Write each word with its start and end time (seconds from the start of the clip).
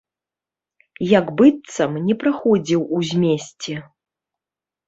Як 1.19 1.25
быццам 1.41 1.91
не 2.07 2.15
праходзіў 2.23 2.81
у 3.01 3.03
змесце! 3.11 3.75